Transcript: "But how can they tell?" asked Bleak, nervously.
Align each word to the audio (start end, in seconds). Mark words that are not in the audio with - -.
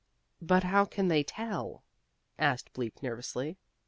"But 0.41 0.63
how 0.63 0.85
can 0.85 1.09
they 1.09 1.21
tell?" 1.21 1.83
asked 2.39 2.73
Bleak, 2.73 3.03
nervously. 3.03 3.59